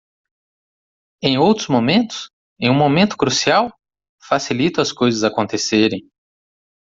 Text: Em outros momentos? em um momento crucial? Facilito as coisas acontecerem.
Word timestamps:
Em 1.21 1.37
outros 1.37 1.67
momentos? 1.67 2.27
em 2.59 2.71
um 2.71 2.73
momento 2.73 3.15
crucial? 3.15 3.71
Facilito 4.27 4.81
as 4.81 4.91
coisas 4.91 5.23
acontecerem. 5.23 6.09